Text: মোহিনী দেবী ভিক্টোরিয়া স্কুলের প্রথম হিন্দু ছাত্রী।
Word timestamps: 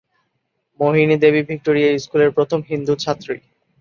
মোহিনী 0.79 1.15
দেবী 1.17 1.41
ভিক্টোরিয়া 1.49 1.89
স্কুলের 1.97 2.29
প্রথম 2.31 2.59
হিন্দু 2.69 2.93
ছাত্রী। 2.95 3.35